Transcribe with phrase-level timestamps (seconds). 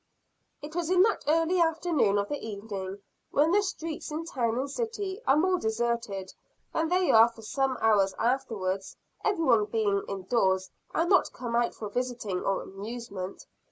[0.63, 1.79] It was in that early hour of
[2.27, 6.33] the evening, when the streets in town and city, are more deserted
[6.73, 11.87] than they are for some hours afterwards; everyone being indoors, and not come out for
[11.87, 13.45] visiting or amusement.